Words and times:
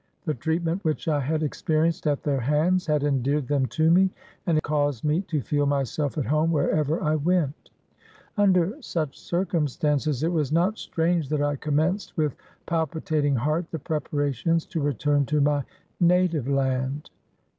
The 0.25 0.33
treatment 0.33 0.83
which 0.83 1.07
I 1.07 1.19
had 1.19 1.43
ex 1.43 1.61
perienced 1.61 2.07
at 2.07 2.23
their 2.23 2.39
hands 2.39 2.87
had 2.87 3.03
endeared 3.03 3.47
them 3.47 3.67
to 3.67 3.91
me, 3.91 4.09
and 4.47 4.59
caused 4.63 5.03
me 5.03 5.21
to 5.27 5.43
feel 5.43 5.67
myself 5.67 6.17
at 6.17 6.25
home 6.25 6.51
wherever 6.51 6.99
I 7.03 7.13
went. 7.17 7.69
Under 8.35 8.81
such 8.81 9.19
circumstances, 9.19 10.23
it 10.23 10.31
was 10.31 10.51
not 10.51 10.79
strange 10.79 11.29
that 11.29 11.43
I 11.43 11.55
commenced 11.55 12.17
with 12.17 12.35
palpitating 12.65 13.35
heart 13.35 13.69
the 13.69 13.77
preparations 13.77 14.65
to 14.73 14.81
return 14.81 15.27
to 15.27 15.39
my 15.39 15.65
native 15.99 16.47
land. 16.47 17.11